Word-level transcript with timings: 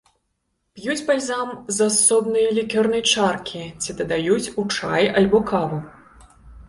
П'юць 0.77 1.03
бальзам 1.09 1.51
з 1.75 1.89
асобнай 1.89 2.47
лікёрнай 2.59 3.03
чаркі 3.13 3.61
ці 3.81 3.95
дадаюць 4.01 4.51
у 4.63 4.67
чай 4.79 5.03
альбо 5.23 5.45
каву. 5.53 5.79